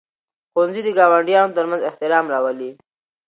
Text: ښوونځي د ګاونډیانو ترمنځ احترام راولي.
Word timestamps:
ښوونځي 0.51 0.81
د 0.85 0.89
ګاونډیانو 0.97 1.55
ترمنځ 1.57 1.81
احترام 1.85 2.25
راولي. 2.33 2.69